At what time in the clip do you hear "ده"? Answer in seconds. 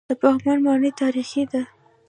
1.51-1.61